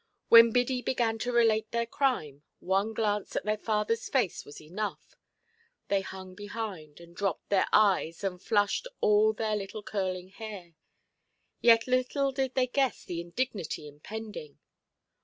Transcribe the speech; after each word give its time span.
When 0.29 0.49
Biddy 0.49 0.81
began 0.81 1.19
to 1.19 1.31
relate 1.31 1.69
their 1.69 1.85
crime, 1.85 2.41
one 2.59 2.91
glance 2.95 3.35
at 3.35 3.45
their 3.45 3.55
fatherʼs 3.55 4.11
face 4.11 4.43
was 4.45 4.59
enough; 4.59 5.15
they 5.89 6.01
hung 6.01 6.33
behind, 6.33 6.99
and 6.99 7.15
dropped 7.15 7.49
their 7.49 7.67
eyes, 7.71 8.23
and 8.23 8.41
flushed 8.41 8.87
all 8.99 9.29
under 9.39 9.67
their 9.71 9.81
curling 9.83 10.29
hair. 10.29 10.73
Yet 11.61 11.85
little 11.85 12.31
did 12.31 12.55
they 12.55 12.65
guess 12.65 13.03
the 13.03 13.21
indignity 13.21 13.87
impending. 13.87 14.57